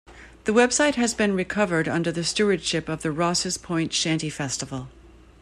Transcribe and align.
The 0.45 0.51
website 0.51 0.95
has 0.95 1.13
been 1.13 1.35
recovered 1.35 1.87
under 1.87 2.11
the 2.11 2.23
stewardship 2.23 2.89
of 2.89 3.03
the 3.03 3.11
Rosses 3.11 3.59
Point 3.59 3.93
Shanty 3.93 4.31
Festival. 4.31 4.87